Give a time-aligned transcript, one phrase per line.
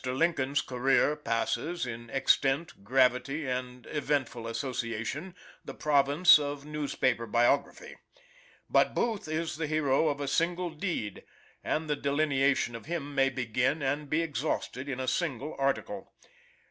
[0.03, 7.97] Lincoln's career passes, in extent, gravity, and eventful association, the province of newspaper biography;
[8.67, 11.23] but Booth is the hero of a single deed,
[11.63, 16.11] and the delineation of him may begin and be exhausted in a single article.